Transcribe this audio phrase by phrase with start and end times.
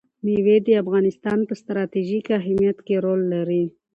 [0.23, 3.63] مېوې د افغانستان په ستراتیژیک اهمیت کې رول لري.